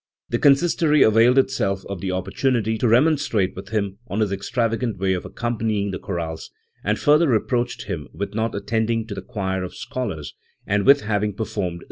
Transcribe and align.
The 0.29 0.39
Consistory 0.39 1.03
availed 1.03 1.37
itself 1.37 1.85
of 1.85 2.01
the 2.01 2.11
opportunity 2.11 2.75
to 2.79 2.87
remon 2.87 3.19
strate 3.19 3.55
with 3.55 3.69
him 3.69 3.99
on 4.07 4.19
his 4.21 4.31
extravagant 4.31 4.97
way 4.97 5.13
of 5.13 5.25
accompanying 5.25 5.91
the 5.91 5.99
chorales; 5.99 6.49
and 6.83 6.97
further 6.97 7.27
reproached 7.27 7.83
him 7.83 8.07
with 8.11 8.33
not 8.33 8.55
attend 8.55 8.89
ing 8.89 9.05
to 9.09 9.13
the 9.13 9.21
choir 9.21 9.63
of 9.63 9.75
scholars, 9.75 10.33
and 10.65 10.87
with 10.87 11.01
having 11.01 11.33
performed 11.33 11.37
so 11.37 11.43
little 11.49 11.59
figurate 11.59 11.73
music. 11.73 11.79